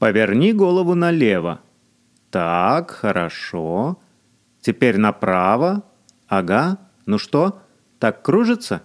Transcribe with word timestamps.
Поверни 0.00 0.54
голову 0.54 0.94
налево. 0.94 1.60
Так, 2.30 2.90
хорошо. 2.90 3.98
Теперь 4.62 4.96
направо. 4.96 5.82
Ага. 6.26 6.78
Ну 7.04 7.18
что, 7.18 7.60
так 7.98 8.22
кружится? 8.22 8.82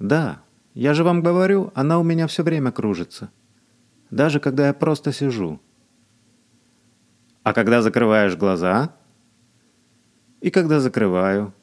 Да, 0.00 0.42
я 0.74 0.92
же 0.92 1.04
вам 1.04 1.22
говорю, 1.22 1.70
она 1.76 2.00
у 2.00 2.02
меня 2.02 2.26
все 2.26 2.42
время 2.42 2.72
кружится. 2.72 3.30
Даже 4.10 4.40
когда 4.40 4.66
я 4.66 4.74
просто 4.74 5.12
сижу. 5.12 5.60
А 7.44 7.52
когда 7.52 7.80
закрываешь 7.80 8.36
глаза? 8.36 8.92
И 10.40 10.50
когда 10.50 10.80
закрываю. 10.80 11.54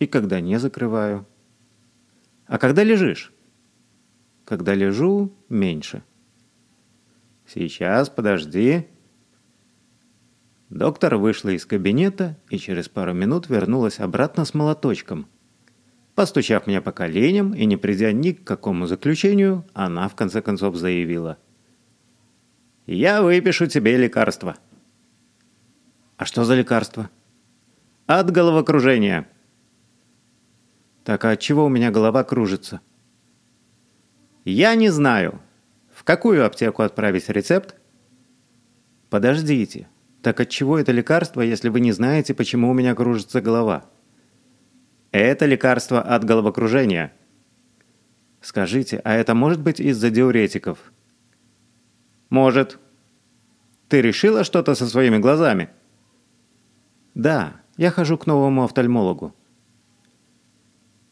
И 0.00 0.06
когда 0.06 0.40
не 0.40 0.58
закрываю. 0.58 1.26
А 2.46 2.58
когда 2.58 2.84
лежишь? 2.84 3.32
Когда 4.44 4.74
лежу, 4.74 5.32
меньше. 5.48 6.02
Сейчас, 7.46 8.08
подожди. 8.08 8.86
Доктор 10.70 11.16
вышла 11.16 11.50
из 11.50 11.66
кабинета 11.66 12.38
и 12.48 12.58
через 12.58 12.88
пару 12.88 13.12
минут 13.12 13.48
вернулась 13.48 14.00
обратно 14.00 14.44
с 14.44 14.54
молоточком. 14.54 15.28
Постучав 16.14 16.66
меня 16.66 16.80
по 16.82 16.92
коленям 16.92 17.54
и 17.54 17.64
не 17.64 17.76
придя 17.76 18.12
ни 18.12 18.32
к 18.32 18.44
какому 18.44 18.86
заключению, 18.86 19.66
она 19.74 20.08
в 20.08 20.14
конце 20.14 20.42
концов 20.42 20.76
заявила. 20.76 21.38
«Я 22.86 23.22
выпишу 23.22 23.66
тебе 23.66 23.96
лекарство». 23.96 24.56
«А 26.16 26.24
что 26.24 26.44
за 26.44 26.54
лекарство?» 26.54 27.10
«От 28.06 28.30
головокружения». 28.30 29.28
«Так 31.04 31.24
а 31.24 31.30
от 31.32 31.40
чего 31.40 31.64
у 31.64 31.68
меня 31.68 31.90
голова 31.90 32.24
кружится?» 32.24 32.80
«Я 34.44 34.74
не 34.74 34.90
знаю. 34.90 35.40
В 36.02 36.04
какую 36.04 36.44
аптеку 36.44 36.82
отправить 36.82 37.28
рецепт?» 37.28 37.76
«Подождите. 39.08 39.86
Так 40.20 40.40
от 40.40 40.48
чего 40.48 40.76
это 40.76 40.90
лекарство, 40.90 41.42
если 41.42 41.68
вы 41.68 41.78
не 41.78 41.92
знаете, 41.92 42.34
почему 42.34 42.70
у 42.70 42.74
меня 42.74 42.96
кружится 42.96 43.40
голова?» 43.40 43.84
«Это 45.12 45.46
лекарство 45.46 46.02
от 46.02 46.24
головокружения». 46.24 47.12
«Скажите, 48.40 49.00
а 49.04 49.14
это 49.14 49.36
может 49.36 49.60
быть 49.60 49.78
из-за 49.78 50.10
диуретиков?» 50.10 50.92
«Может». 52.30 52.80
«Ты 53.88 54.02
решила 54.02 54.42
что-то 54.42 54.74
со 54.74 54.88
своими 54.88 55.18
глазами?» 55.18 55.68
«Да, 57.14 57.60
я 57.76 57.92
хожу 57.92 58.18
к 58.18 58.26
новому 58.26 58.64
офтальмологу». 58.64 59.36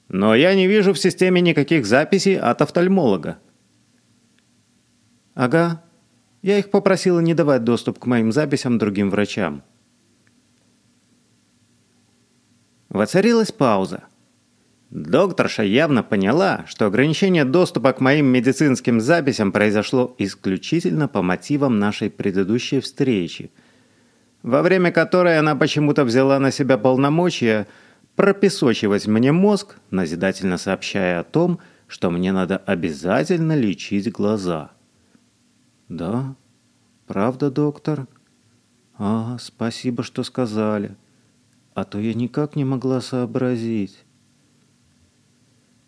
«Но 0.09 0.35
я 0.35 0.53
не 0.57 0.67
вижу 0.67 0.95
в 0.95 0.99
системе 0.99 1.41
никаких 1.41 1.87
записей 1.87 2.37
от 2.37 2.61
офтальмолога». 2.61 3.39
«Ага. 5.41 5.83
Я 6.43 6.59
их 6.59 6.71
попросила 6.71 7.19
не 7.19 7.33
давать 7.33 7.65
доступ 7.65 7.99
к 7.99 8.05
моим 8.05 8.31
записям 8.31 8.77
другим 8.77 9.09
врачам». 9.09 9.63
Воцарилась 12.91 13.51
пауза. 13.51 14.03
Докторша 14.91 15.63
явно 15.63 16.03
поняла, 16.03 16.67
что 16.69 16.85
ограничение 16.85 17.47
доступа 17.47 17.95
к 17.95 18.01
моим 18.01 18.27
медицинским 18.27 19.01
записям 19.01 19.51
произошло 19.51 20.15
исключительно 20.19 21.09
по 21.09 21.23
мотивам 21.23 21.79
нашей 21.79 22.11
предыдущей 22.11 22.81
встречи, 22.81 23.51
во 24.43 24.61
время 24.61 24.93
которой 24.93 25.39
она 25.39 25.57
почему-то 25.57 26.05
взяла 26.05 26.39
на 26.39 26.51
себя 26.51 26.77
полномочия 26.77 27.67
пропесочивать 28.15 29.07
мне 29.07 29.33
мозг, 29.33 29.77
назидательно 29.91 30.59
сообщая 30.59 31.21
о 31.21 31.25
том, 31.25 31.61
что 31.87 32.11
мне 32.11 32.31
надо 32.31 32.59
обязательно 32.59 33.57
лечить 33.57 34.13
глаза. 34.13 34.73
«Да? 35.91 36.37
Правда, 37.09 37.51
доктор?» 37.51 38.07
«А, 38.97 39.37
спасибо, 39.41 40.05
что 40.05 40.23
сказали. 40.23 40.95
А 41.75 41.85
то 41.85 41.99
я 41.99 42.15
никак 42.15 42.55
не 42.55 42.65
могла 42.65 43.01
сообразить». 43.01 43.99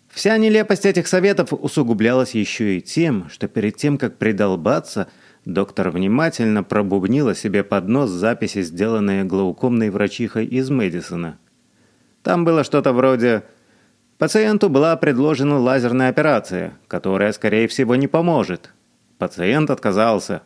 Вся 0.09 0.37
нелепость 0.39 0.87
этих 0.87 1.07
советов 1.07 1.53
усугублялась 1.53 2.35
еще 2.35 2.77
и 2.77 2.83
тем, 2.83 3.31
что 3.31 3.47
перед 3.47 3.77
тем, 3.77 3.97
как 3.97 4.19
придолбаться, 4.19 5.07
доктор 5.45 5.91
внимательно 5.91 6.65
пробубнила 6.65 7.37
себе 7.37 7.63
под 7.63 7.87
нос 7.89 8.11
записи, 8.11 8.63
сделанные 8.63 9.23
глаукомной 9.23 9.91
врачихой 9.91 10.47
из 10.47 10.69
Мэдисона. 10.69 11.39
Там 12.25 12.45
было 12.45 12.65
что-то 12.65 12.93
вроде 12.93 13.45
«Пациенту 14.19 14.69
была 14.69 14.97
предложена 14.97 15.59
лазерная 15.59 16.09
операция, 16.09 16.77
которая, 16.89 17.33
скорее 17.33 17.69
всего, 17.69 17.95
не 17.95 18.09
поможет. 18.09 18.73
Пациент 19.23 19.71
отказался. 19.71 20.43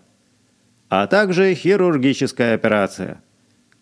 А 0.91 1.06
также 1.06 1.54
хирургическая 1.54 2.54
операция. 2.54 3.22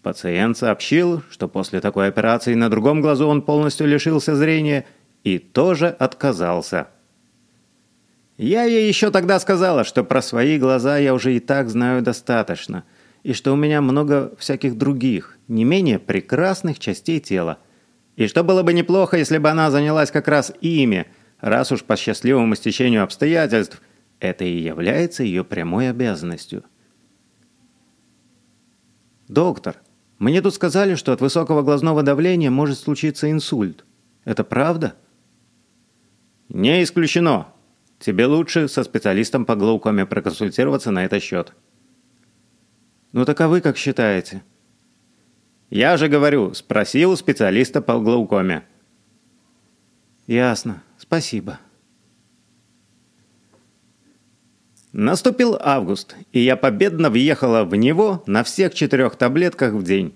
Пациент 0.05 0.57
сообщил, 0.57 1.21
что 1.31 1.49
после 1.49 1.81
такой 1.81 2.07
операции 2.07 2.55
на 2.55 2.71
другом 2.71 3.01
глазу 3.01 3.27
он 3.27 3.43
полностью 3.43 3.89
лишился 3.89 4.37
зрения– 4.37 4.87
и 5.25 5.39
тоже 5.39 5.89
отказался. 5.89 6.87
Я 8.37 8.63
ей 8.65 8.87
еще 8.87 9.11
тогда 9.11 9.41
сказала, 9.41 9.83
что 9.83 10.05
про 10.05 10.23
свои 10.23 10.59
глаза 10.59 10.99
я 10.99 11.13
уже 11.13 11.35
и 11.35 11.41
так 11.41 11.71
знаю 11.71 12.03
достаточно, 12.03 12.85
и 13.25 13.33
что 13.33 13.53
у 13.53 13.57
меня 13.57 13.81
много 13.81 14.33
всяких 14.39 14.79
других, 14.79 15.39
не 15.49 15.65
менее 15.65 15.99
прекрасных 15.99 16.79
частей 16.79 17.19
тела. 17.19 17.59
И 18.15 18.29
что 18.29 18.45
было 18.45 18.63
бы 18.63 18.73
неплохо, 18.73 19.17
если 19.17 19.39
бы 19.39 19.49
она 19.49 19.73
занялась 19.73 20.13
как 20.13 20.29
раз 20.29 20.53
ими, 20.61 21.07
раз 21.41 21.73
уж 21.73 21.83
по 21.83 21.97
счастливому 21.97 22.55
стечению 22.55 23.03
обстоятельств 23.03 23.81
это 24.25 24.45
и 24.45 24.61
является 24.61 25.23
ее 25.23 25.45
прямой 25.45 25.91
обязанностью. 25.91 26.65
«Доктор, 29.29 29.77
мне 30.19 30.43
тут 30.43 30.55
сказали, 30.55 30.95
что 30.95 31.13
от 31.13 31.21
высокого 31.21 31.63
глазного 31.63 32.03
давления 32.03 32.51
может 32.51 32.79
случиться 32.79 33.31
инсульт. 33.31 33.85
Это 34.25 34.45
правда?» 34.45 34.95
«Не 36.49 36.83
исключено. 36.83 37.49
Тебе 37.99 38.27
лучше 38.27 38.69
со 38.69 38.85
специалистом 38.85 39.45
по 39.45 39.57
глаукоме 39.57 40.07
проконсультироваться 40.07 40.91
на 40.91 41.05
этот 41.05 41.23
счет». 41.23 41.55
«Ну 43.13 43.25
так 43.25 43.41
а 43.41 43.49
вы 43.49 43.61
как 43.61 43.77
считаете?» 43.77 44.43
«Я 45.71 45.97
же 45.97 46.09
говорю, 46.09 46.55
спроси 46.55 47.07
у 47.07 47.17
специалиста 47.17 47.81
по 47.81 47.99
глаукоме». 47.99 48.65
«Ясно. 50.27 50.83
Спасибо». 50.99 51.59
Наступил 54.97 55.59
август, 55.61 56.17
и 56.33 56.41
я 56.41 56.57
победно 56.57 57.11
въехала 57.11 57.65
в 57.65 57.75
него 57.75 58.23
на 58.27 58.43
всех 58.43 58.75
четырех 58.75 59.17
таблетках 59.17 59.75
в 59.75 59.83
день. 59.83 60.15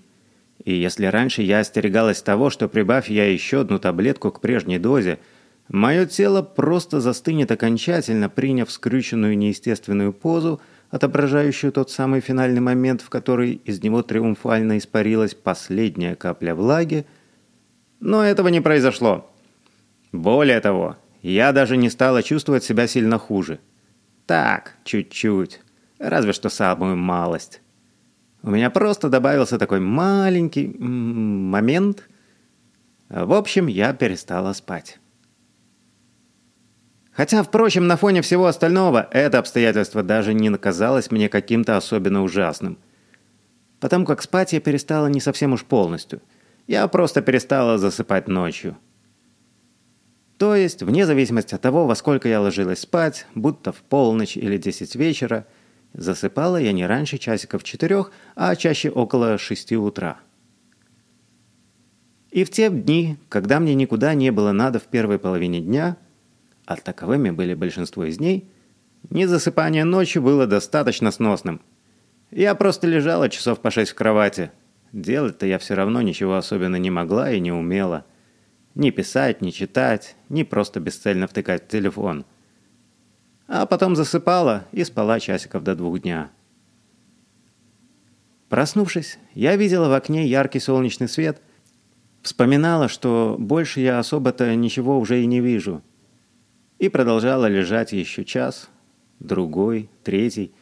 И 0.65 0.73
если 0.73 1.05
раньше 1.05 1.43
я 1.43 1.59
остерегалась 1.59 2.23
того, 2.23 2.49
что 2.49 2.67
прибавь 2.67 3.09
я 3.09 3.31
еще 3.31 3.61
одну 3.61 3.77
таблетку 3.77 4.31
к 4.31 4.41
прежней 4.41 4.79
дозе– 4.79 5.19
Мое 5.69 6.07
тело 6.07 6.41
просто 6.41 6.99
застынет 6.99 7.51
окончательно, 7.51 8.27
приняв 8.27 8.71
скрюченную 8.71 9.37
неестественную 9.37 10.13
позу, 10.13 10.59
отображающую 10.89 11.71
тот 11.71 11.91
самый 11.91 12.21
финальный 12.21 12.59
момент, 12.59 13.01
в 13.01 13.09
который 13.09 13.61
из 13.65 13.83
него 13.83 14.01
триумфально 14.01 14.79
испарилась 14.79 15.35
последняя 15.35 16.15
капля 16.15 16.55
влаги. 16.55 17.05
Но 17.99 18.23
этого 18.23 18.47
не 18.47 18.61
произошло. 18.61 19.29
Более 20.11 20.59
того, 20.59 20.97
я 21.21 21.51
даже 21.51 21.77
не 21.77 21.91
стала 21.91 22.23
чувствовать 22.23 22.63
себя 22.63 22.87
сильно 22.87 23.19
хуже. 23.19 23.59
Так, 24.29 24.75
чуть-чуть. 24.83 25.59
Разве 25.97 26.33
что 26.33 26.49
самую 26.49 26.95
малость. 26.95 27.63
У 28.43 28.51
меня 28.51 28.69
просто 28.69 29.09
добавился 29.09 29.57
такой 29.57 29.79
маленький 29.79 30.67
момент. 30.67 32.07
В 33.09 33.33
общем, 33.33 33.65
я 33.65 33.91
перестала 33.93 34.53
спать. 34.53 34.99
Хотя, 37.11 37.41
впрочем, 37.41 37.87
на 37.87 37.97
фоне 37.97 38.21
всего 38.21 38.45
остального, 38.45 39.09
это 39.09 39.39
обстоятельство 39.39 40.03
даже 40.03 40.35
не 40.35 40.51
наказалось 40.51 41.09
мне 41.09 41.27
каким-то 41.27 41.75
особенно 41.75 42.21
ужасным. 42.21 42.77
Потому 43.79 44.05
как 44.05 44.21
спать 44.21 44.53
я 44.53 44.61
перестала 44.61 45.07
не 45.07 45.21
совсем 45.21 45.53
уж 45.53 45.63
полностью. 45.63 46.21
Я 46.67 46.87
просто 46.87 47.23
перестала 47.23 47.79
засыпать 47.79 48.27
ночью. 48.27 48.77
То 50.39 50.55
есть, 50.55 50.81
вне 50.81 51.05
зависимости 51.05 51.53
от 51.53 51.61
того, 51.61 51.85
во 51.85 51.93
сколько 51.93 52.27
я 52.27 52.41
ложилась 52.41 52.79
спать, 52.79 53.27
будто 53.35 53.71
в 53.71 53.81
полночь 53.81 54.35
или 54.35 54.57
10 54.57 54.95
вечера, 54.95 55.45
засыпала 55.93 56.57
я 56.57 56.71
не 56.71 56.87
раньше 56.87 57.19
часиков 57.19 57.63
четырех, 57.63 58.11
а 58.35 58.55
чаще 58.55 58.89
около 58.89 59.37
6 59.37 59.73
утра. 59.73 60.17
И 62.31 62.43
в 62.43 62.49
те 62.49 62.69
дни, 62.69 63.17
когда 63.29 63.59
мне 63.59 63.75
никуда 63.75 64.15
не 64.15 64.31
было 64.31 64.51
надо 64.51 64.79
в 64.79 64.85
первой 64.85 65.19
половине 65.19 65.61
дня– 65.61 65.97
а 66.69 66.75
таковыми 66.75 67.31
были 67.31 67.55
большинство 67.55 68.05
из 68.05 68.17
дней, 68.17 68.47
незасыпание 69.09 69.85
ночью 69.85 70.21
было 70.21 70.45
достаточно 70.45 71.09
сносным. 71.09 71.61
Я 72.29 72.53
просто 72.53 72.85
лежала 72.85 73.27
часов 73.27 73.59
по 73.59 73.71
шесть 73.71 73.89
в 73.89 73.95
кровати. 73.95 74.51
Делать-то 74.93 75.47
я 75.47 75.57
все 75.57 75.73
равно 75.73 76.03
ничего 76.03 76.35
особенно 76.35 76.75
не 76.75 76.91
могла 76.91 77.31
и 77.31 77.39
не 77.39 77.51
умела. 77.51 78.05
Ни 78.75 78.91
писать, 78.91 79.41
ни 79.41 79.51
читать, 79.51 80.15
ни 80.29 80.43
просто 80.43 80.79
бесцельно 80.79 81.27
втыкать 81.27 81.65
в 81.65 81.67
телефон. 81.67 82.25
а 83.47 83.65
потом 83.65 83.95
засыпала 83.95 84.67
и 84.71 84.83
спала 84.83 85.19
часиков 85.19 85.63
до 85.63 85.75
двух 85.75 86.01
дня. 86.01 86.29
Проснувшись, 88.47 89.17
я 89.33 89.55
видела 89.55 89.89
в 89.89 89.93
окне 89.93 90.27
яркий 90.27 90.59
солнечный 90.59 91.07
свет, 91.07 91.41
вспоминала, 92.21 92.87
что 92.87 93.35
больше 93.39 93.79
я 93.79 93.99
особо-то 93.99 94.55
ничего 94.55 94.99
уже 94.99 95.21
и 95.21 95.25
не 95.25 95.39
вижу, 95.39 95.81
и 96.77 96.89
продолжала 96.89 97.47
лежать 97.47 97.91
еще 97.91 98.23
час, 98.23 98.69
другой, 99.19 99.89
третий, 100.03 100.53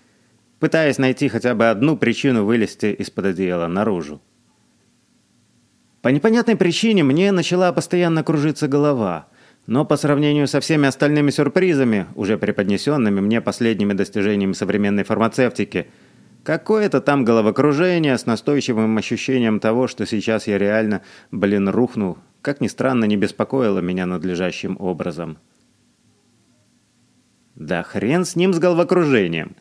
пытаясь 0.60 0.98
найти 0.98 1.27
хотя 1.27 1.56
бы 1.56 1.69
одну 1.69 1.98
причину 1.98 2.45
вылезти 2.45 2.88
из-под 2.94 3.25
одеяла 3.25 3.68
наружу. 3.68 4.21
По 6.01 6.09
непонятной 6.09 6.55
причине 6.55 7.03
мне 7.03 7.31
начала 7.31 7.71
постоянно 7.71 8.23
кружиться 8.23 8.67
голова, 8.67 9.27
но 9.65 9.85
по 9.85 9.97
сравнению 9.97 10.47
со 10.47 10.59
всеми 10.59 10.88
остальными 10.88 11.31
сюрпризами, 11.31 12.07
уже 12.15 12.38
преподнесенными 12.38 13.19
мне 13.19 13.41
последними 13.41 13.94
достижениями 13.94 14.53
современной 14.53 15.03
фармацевтики– 15.03 15.88
Какое-то 16.47 17.01
там 17.01 17.25
головокружение 17.25 18.17
с 18.17 18.25
настойчивым 18.25 18.97
ощущением 18.97 19.59
того, 19.59 19.88
что 19.89 20.05
сейчас 20.05 20.47
я 20.47 20.57
реально, 20.57 21.01
блин, 21.29 21.67
рухну, 21.67 22.19
как 22.41 22.61
ни 22.61 22.67
странно, 22.67 23.03
не 23.03 23.17
беспокоило 23.17 23.79
меня 23.79 24.05
надлежащим 24.05 24.77
образом. 24.79 25.39
Да 27.55 27.83
хрен 27.83 28.23
с 28.23 28.38
ним 28.38 28.53
с 28.53 28.59
головокружением. 28.59 29.57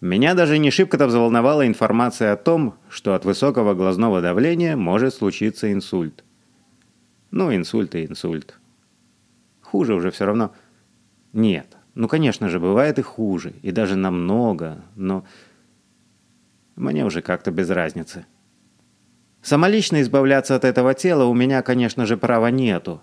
Меня 0.00 0.34
даже 0.34 0.58
не 0.58 0.70
шибко-то 0.70 1.08
взволновала 1.08 1.66
информация 1.66 2.32
о 2.32 2.36
том, 2.36 2.76
что 2.88 3.14
от 3.14 3.24
высокого 3.24 3.74
глазного 3.74 4.20
давления 4.20 4.76
может 4.76 5.14
случиться 5.14 5.72
инсульт. 5.72 6.24
Ну, 7.32 7.54
инсульт 7.54 7.94
и 7.96 8.06
инсульт. 8.06 8.58
Хуже 9.60 9.94
уже 9.94 10.10
все 10.12 10.24
равно. 10.24 10.52
Нет, 11.32 11.76
ну, 11.94 12.06
конечно 12.06 12.48
же, 12.48 12.60
бывает 12.60 12.98
и 13.00 13.02
хуже, 13.02 13.54
и 13.62 13.72
даже 13.72 13.96
намного, 13.96 14.84
но... 14.94 15.24
Мне 16.76 17.04
уже 17.04 17.22
как-то 17.22 17.50
без 17.50 17.68
разницы. 17.70 18.24
Самолично 19.42 20.00
избавляться 20.00 20.54
от 20.54 20.64
этого 20.64 20.94
тела 20.94 21.24
у 21.24 21.34
меня, 21.34 21.60
конечно 21.62 22.06
же, 22.06 22.16
права 22.16 22.52
нету. 22.52 23.02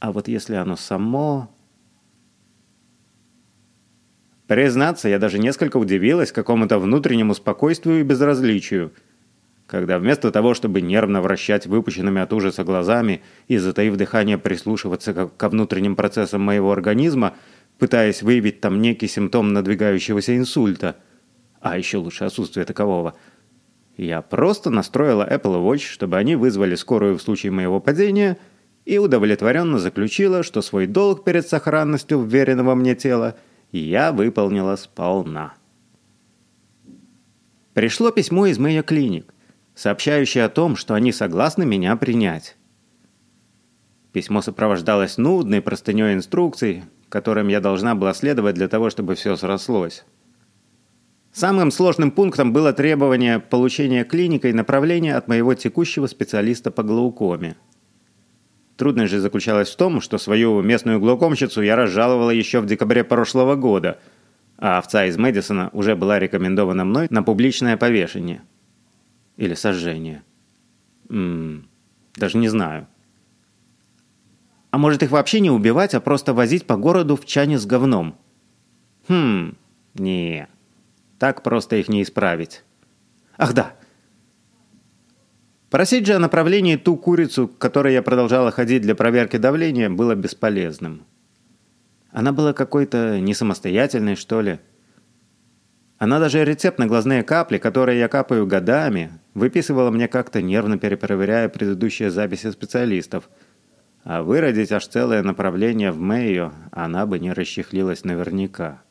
А 0.00 0.12
вот 0.12 0.28
если 0.28 0.54
оно 0.56 0.76
само... 0.76 1.50
Признаться, 4.50 5.08
я 5.08 5.20
даже 5.20 5.38
несколько 5.38 5.76
удивилась 5.76 6.32
какому-то 6.32 6.80
внутреннему 6.80 7.34
спокойствию 7.34 8.00
и 8.00 8.02
безразличию, 8.02 8.90
когда 9.68 9.96
вместо 10.00 10.32
того, 10.32 10.54
чтобы 10.54 10.80
нервно 10.80 11.22
вращать 11.22 11.68
выпущенными 11.68 12.20
от 12.20 12.32
ужаса 12.32 12.64
глазами 12.64 13.22
и, 13.46 13.58
затаив 13.58 13.94
дыхание, 13.94 14.38
прислушиваться 14.38 15.14
ко 15.14 15.48
внутренним 15.48 15.94
процессам 15.94 16.40
моего 16.40 16.72
организма, 16.72 17.34
пытаясь 17.78 18.22
выявить 18.22 18.60
там 18.60 18.82
некий 18.82 19.06
симптом 19.06 19.52
надвигающегося 19.52 20.36
инсульта– 20.36 20.96
а 21.60 21.78
еще 21.78 21.98
лучше 21.98 22.24
отсутствие 22.24 22.66
такового. 22.66 23.14
Я 23.96 24.20
просто 24.20 24.70
настроила 24.70 25.28
Apple 25.30 25.62
Watch, 25.62 25.86
чтобы 25.86 26.16
они 26.16 26.34
вызвали 26.34 26.74
скорую 26.74 27.18
в 27.18 27.22
случае 27.22 27.52
моего 27.52 27.78
падения, 27.78 28.36
и 28.84 28.98
удовлетворенно 28.98 29.78
заключила, 29.78 30.42
что 30.42 30.60
свой 30.60 30.88
долг 30.88 31.22
перед 31.22 31.46
сохранностью 31.46 32.22
вверенного 32.22 32.74
мне 32.74 32.96
тела 32.96 33.36
я 33.78 34.12
выполнила 34.12 34.76
сполна. 34.76 35.54
Пришло 37.74 38.10
письмо 38.10 38.46
из 38.46 38.58
Мэйо 38.58 38.82
Клиник, 38.82 39.32
сообщающее 39.74 40.44
о 40.44 40.48
том, 40.48 40.76
что 40.76 40.94
они 40.94 41.12
согласны 41.12 41.64
меня 41.64 41.94
принять. 41.96 42.56
Письмо 44.12 44.42
сопровождалось 44.42 45.18
нудной 45.18 45.62
простыней 45.62 46.14
инструкций, 46.14 46.82
которым 47.08 47.48
я 47.48 47.60
должна 47.60 47.94
была 47.94 48.12
следовать 48.12 48.56
для 48.56 48.68
того, 48.68 48.90
чтобы 48.90 49.14
все 49.14 49.36
срослось. 49.36 50.04
Самым 51.32 51.70
сложным 51.70 52.10
пунктом 52.10 52.52
было 52.52 52.72
требование 52.72 53.38
получения 53.38 54.02
клиникой 54.04 54.52
направления 54.52 55.14
от 55.14 55.28
моего 55.28 55.54
текущего 55.54 56.08
специалиста 56.08 56.72
по 56.72 56.82
глаукоме. 56.82 57.56
Трудность 58.80 59.10
же 59.10 59.20
заключалась 59.20 59.68
в 59.68 59.76
том, 59.76 60.00
что 60.00 60.16
свою 60.16 60.62
местную 60.62 61.00
глаукомщицу 61.00 61.60
я 61.60 61.76
разжаловала 61.76 62.30
еще 62.30 62.60
в 62.60 62.66
декабре 62.66 63.04
прошлого 63.04 63.54
года, 63.54 63.98
а 64.56 64.78
овца 64.78 65.04
из 65.04 65.18
Мэдисона 65.18 65.68
уже 65.74 65.94
была 65.96 66.18
рекомендована 66.18 66.86
мной 66.86 67.06
на 67.10 67.22
публичное 67.22 67.76
повешение. 67.76 68.40
Или 69.36 69.52
сожжение. 69.52 70.22
Ммм, 71.10 71.68
даже 72.16 72.38
не 72.38 72.48
знаю. 72.48 72.86
А 74.70 74.78
может 74.78 75.02
их 75.02 75.10
вообще 75.10 75.40
не 75.40 75.50
убивать, 75.50 75.92
а 75.92 76.00
просто 76.00 76.32
возить 76.32 76.66
по 76.66 76.78
городу 76.78 77.16
в 77.16 77.26
чане 77.26 77.58
с 77.58 77.66
говном? 77.66 78.16
Хм, 79.08 79.56
нет. 79.92 80.48
Так 81.18 81.42
просто 81.42 81.76
их 81.76 81.90
не 81.90 82.02
исправить. 82.02 82.64
Ах 83.36 83.52
да! 83.52 83.74
Просить 85.70 86.04
же 86.04 86.14
о 86.14 86.18
направлении 86.18 86.74
ту 86.74 86.96
курицу, 86.96 87.46
к 87.46 87.56
которой 87.58 87.94
я 87.94 88.02
продолжала 88.02 88.50
ходить 88.50 88.82
для 88.82 88.96
проверки 88.96 89.36
давления, 89.36 89.88
было 89.88 90.16
бесполезным. 90.16 91.06
Она 92.10 92.32
была 92.32 92.52
какой-то 92.52 93.20
не 93.20 93.34
самостоятельной, 93.34 94.16
что 94.16 94.40
ли. 94.40 94.58
Она 95.98 96.18
даже 96.18 96.44
рецепт 96.44 96.80
на 96.80 96.86
глазные 96.86 97.22
капли, 97.22 97.58
которые 97.58 98.00
я 98.00 98.08
капаю 98.08 98.46
годами, 98.46 99.12
выписывала 99.34 99.90
мне 99.92 100.08
как-то 100.08 100.42
нервно 100.42 100.76
перепроверяя 100.76 101.48
предыдущие 101.48 102.10
записи 102.10 102.50
специалистов. 102.50 103.30
А 104.02 104.22
выродить 104.22 104.72
аж 104.72 104.86
целое 104.88 105.22
направление 105.22 105.92
в 105.92 106.00
Мэйо 106.00 106.52
она 106.72 107.06
бы 107.06 107.20
не 107.20 107.32
расчехлилась 107.32 108.02
наверняка. 108.02 108.82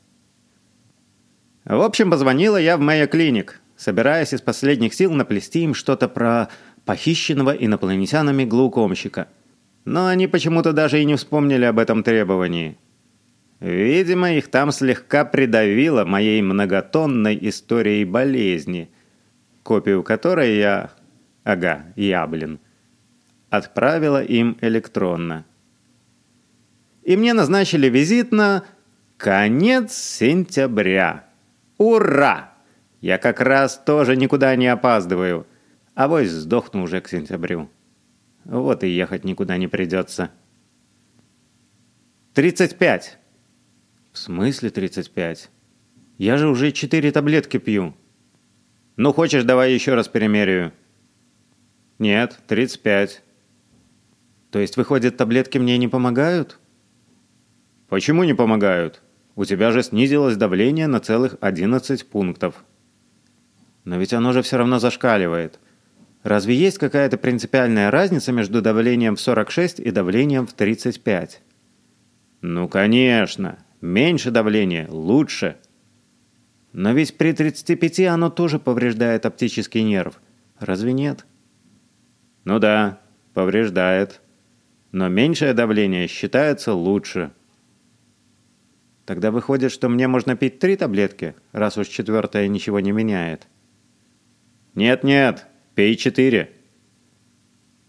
В 1.65 1.81
общем, 1.81 2.09
позвонила 2.09 2.57
я 2.57 2.77
в 2.77 2.79
Мэйо 2.79 3.07
Клиник, 3.07 3.59
собираясь 3.75 4.33
из 4.33 4.41
последних 4.41 4.93
сил 4.93 5.11
наплести 5.13 5.63
им 5.63 5.73
что-то 5.73 6.09
про 6.09 6.49
похищенного 6.89 7.51
инопланетянами 7.51 8.45
глаукомщика. 8.45 9.27
Но 9.85 10.07
они 10.07 10.25
почему-то 10.25 10.73
даже 10.73 10.99
и 10.99 11.05
не 11.05 11.17
вспомнили 11.17 11.65
об 11.65 11.77
этом 11.77 12.01
требовании. 12.01 12.79
Видимо, 13.59 14.31
их 14.31 14.47
там 14.47 14.71
слегка 14.71 15.23
придавило 15.23 16.03
моей 16.03 16.41
многотонной 16.41 17.37
историей 17.41 18.05
болезни, 18.05 18.89
копию 19.61 20.01
которой 20.01 20.57
я... 20.57 20.89
Ага, 21.43 21.83
я, 21.95 22.25
блин. 22.25 22.59
Отправила 23.51 24.23
им 24.23 24.57
электронно. 24.59 25.45
И 27.03 27.15
мне 27.15 27.33
назначили 27.33 27.87
визит 27.87 28.31
на 28.31 28.63
конец 29.17 29.93
сентября. 29.93 31.25
Ура! 31.77 32.51
Я 32.99 33.19
как 33.19 33.41
раз 33.41 33.77
тоже 33.77 34.15
никуда 34.15 34.55
не 34.55 34.65
опаздываю. 34.65 35.45
А 35.99 36.07
вось 36.07 36.29
сдохну 36.29 36.83
уже 36.83 37.01
к 37.01 37.09
сентябрю. 37.09 37.69
Вот 38.45 38.85
и 38.85 38.87
ехать 38.87 39.25
никуда 39.25 39.57
не 39.57 39.67
придется. 39.67 40.31
«Тридцать 42.33 42.77
пять!» 42.77 43.17
«В 44.13 44.17
смысле 44.17 44.69
тридцать 44.69 45.11
пять? 45.11 45.49
Я 46.17 46.37
же 46.37 46.47
уже 46.47 46.71
четыре 46.71 47.11
таблетки 47.11 47.57
пью». 47.57 47.97
«Ну, 48.95 49.11
хочешь, 49.11 49.43
давай 49.43 49.73
еще 49.73 49.93
раз 49.93 50.07
перемеряю?» 50.07 50.71
«Нет, 51.97 52.39
тридцать 52.47 52.81
пять». 52.81 53.21
«То 54.51 54.59
есть, 54.59 54.77
выходит, 54.77 55.17
таблетки 55.17 55.57
мне 55.57 55.77
не 55.77 55.89
помогают?» 55.89 56.61
«Почему 57.89 58.23
не 58.23 58.33
помогают?» 58.33 59.01
У 59.35 59.43
тебя 59.43 59.71
же 59.71 59.83
снизилось 59.83 60.37
давление 60.37 60.87
на 60.87 61.01
целых 61.01 61.35
11 61.41 62.07
пунктов. 62.07 62.63
Но 63.83 63.97
ведь 63.97 64.13
оно 64.13 64.31
же 64.31 64.41
все 64.43 64.55
равно 64.55 64.79
зашкаливает. 64.79 65.59
Разве 66.23 66.55
есть 66.55 66.77
какая-то 66.77 67.17
принципиальная 67.17 67.91
разница 67.91 68.31
между 68.31 68.61
давлением 68.61 69.15
в 69.15 69.21
46 69.21 69.79
и 69.79 69.91
давлением 69.91 70.45
в 70.45 70.53
35? 70.53 71.41
Ну, 72.41 72.67
конечно. 72.67 73.59
Меньше 73.81 74.29
давления– 74.29 74.87
лучше. 74.89 75.57
Но 76.73 76.91
ведь 76.91 77.17
при 77.17 77.31
35 77.31 78.01
оно 78.01 78.29
тоже 78.29 78.59
повреждает 78.59 79.25
оптический 79.25 79.83
нерв. 79.83 80.21
Разве 80.59 80.91
нет? 80.91 81.25
Ну 82.43 82.59
да, 82.59 82.99
повреждает. 83.33 84.21
Но 84.91 85.07
меньшее 85.07 85.53
давление 85.53 86.07
считается 86.07 86.73
лучше. 86.73 87.31
Тогда 89.05 89.31
выходит, 89.31 89.71
что 89.71 89.87
мне 89.89 90.07
можно 90.07 90.35
пить 90.35 90.59
три 90.59 90.75
таблетки, 90.75 91.33
раз 91.51 91.77
уж 91.77 91.87
четвертая 91.87 92.47
ничего 92.47 92.79
не 92.79 92.91
меняет. 92.91 93.47
Нет-нет, 94.75 95.47
пей 95.79 95.95
четыре. 95.95 96.51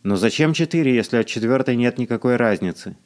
Но 0.05 0.15
зачем 0.15 0.53
четыре, 0.53 0.95
если 0.95 1.17
от 1.17 1.27
четвертой 1.27 1.75
нет 1.75 1.99
никакой 1.99 2.37
разницы? 2.37 2.97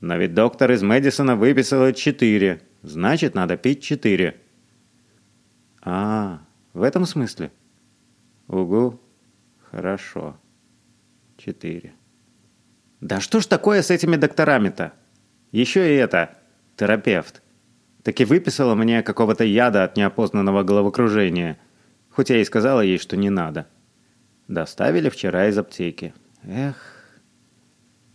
Но 0.00 0.16
ведь 0.16 0.32
доктор 0.32 0.72
из 0.72 0.82
Мэдисона 0.82 1.36
выписал 1.36 1.92
четыре. 1.92 2.62
Значит, 2.80 3.34
надо 3.34 3.58
пить 3.58 3.82
четыре. 3.82 4.40
А, 5.82 6.40
в 6.72 6.82
этом 6.82 7.04
смысле? 7.04 7.52
Угу. 8.46 8.98
Хорошо. 9.70 10.40
Четыре. 11.36 11.92
Да 13.02 13.20
что 13.20 13.40
ж 13.40 13.44
такое 13.44 13.82
с 13.82 13.90
этими 13.90 14.16
докторами-то? 14.16 14.94
Еще 15.52 15.94
и 15.94 15.98
это 15.98 16.38
терапевт. 16.74 17.42
Таки 18.02 18.24
выписала 18.24 18.74
мне 18.74 19.02
какого-то 19.02 19.44
яда 19.44 19.84
от 19.84 19.98
неопознанного 19.98 20.62
головокружения. 20.62 21.58
Хоть 22.18 22.30
я 22.30 22.40
и 22.40 22.44
сказала 22.44 22.80
ей, 22.80 22.98
что 22.98 23.16
не 23.16 23.30
надо. 23.30 23.68
Доставили 24.48 25.08
вчера 25.08 25.46
из 25.46 25.56
аптеки. 25.56 26.14
Эх... 26.42 26.74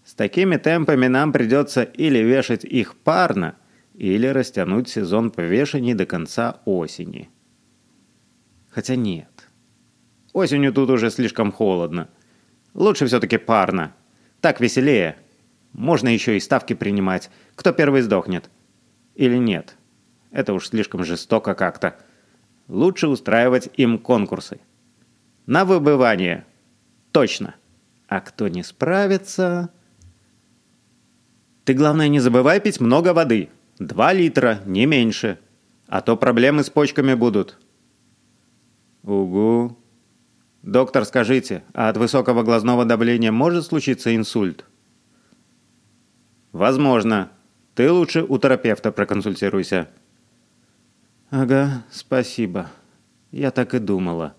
С 0.03 0.13
такими 0.13 0.57
темпами 0.57 1.07
нам 1.07 1.31
придется 1.31 1.83
или 1.83 2.19
вешать 2.19 2.65
их 2.65 2.97
парно, 2.97 3.55
или 3.93 4.27
растянуть 4.27 4.89
сезон 4.89 5.31
повешений 5.31 5.93
до 5.93 6.05
конца 6.05 6.59
осени. 6.65 7.29
Хотя 8.69 8.97
нет. 8.97 9.47
Осенью 10.33 10.73
тут 10.73 10.89
уже 10.89 11.09
слишком 11.09 11.53
холодно. 11.53 12.09
Лучше 12.73 13.05
все-таки 13.05 13.37
парно. 13.37 13.95
Так 14.41 14.59
веселее. 14.59 15.15
Можно 15.71 16.09
еще 16.09 16.35
и 16.35 16.41
ставки 16.41 16.73
принимать. 16.73 17.29
Кто 17.55 17.71
первый 17.71 18.01
сдохнет. 18.01 18.49
Или 19.15 19.37
нет. 19.37 19.77
Это 20.31 20.51
уж 20.51 20.67
слишком 20.67 21.05
жестоко 21.05 21.53
как-то. 21.55 21.95
Лучше 22.67 23.07
устраивать 23.07 23.69
им 23.75 23.97
конкурсы. 23.97 24.59
На 25.45 25.65
выбывание. 25.65 26.45
Точно. 27.11 27.55
А 28.07 28.21
кто 28.21 28.47
не 28.47 28.63
справится... 28.63 29.69
Ты, 31.65 31.73
главное, 31.73 32.09
не 32.09 32.19
забывай 32.19 32.59
пить 32.59 32.81
много 32.81 33.13
воды. 33.13 33.49
Два 33.79 34.11
литра, 34.11 34.59
не 34.65 34.85
меньше. 34.85 35.39
А 35.87 36.01
то 36.01 36.17
проблемы 36.17 36.63
с 36.63 36.69
почками 36.69 37.13
будут. 37.13 37.57
Угу. 39.03 39.77
Доктор, 40.61 41.05
скажите, 41.05 41.63
а 41.73 41.89
от 41.89 41.97
высокого 41.97 42.43
глазного 42.43 42.85
давления 42.85 43.31
может 43.31 43.65
случиться 43.65 44.15
инсульт? 44.15 44.65
Возможно. 46.51 47.31
Ты 47.75 47.91
лучше 47.91 48.23
у 48.23 48.37
терапевта 48.37 48.91
проконсультируйся. 48.91 49.89
Ага, 51.35 51.81
спасибо. 51.89 52.69
Я 53.31 53.49
так 53.49 53.73
и 53.73 53.79
думала. 53.79 54.35